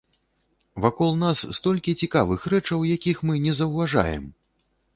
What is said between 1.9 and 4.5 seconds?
цікавых рэчаў, якіх мы не заўважаем!